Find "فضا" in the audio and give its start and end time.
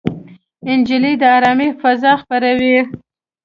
1.81-2.11